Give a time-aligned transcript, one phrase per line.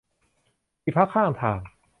[0.81, 1.59] ที่พักข้างทาง